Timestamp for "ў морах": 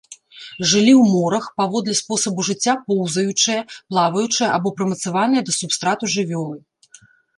1.01-1.45